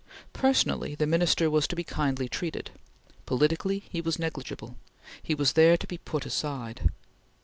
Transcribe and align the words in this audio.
Personally 0.33 0.95
the 0.95 1.05
Minister 1.05 1.47
was 1.47 1.67
to 1.67 1.75
be 1.75 1.83
kindly 1.83 2.27
treated; 2.27 2.71
politically 3.27 3.83
he 3.91 4.01
was 4.01 4.17
negligible; 4.17 4.75
he 5.21 5.35
was 5.35 5.53
there 5.53 5.77
to 5.77 5.85
be 5.85 5.99
put 5.99 6.25
aside. 6.25 6.89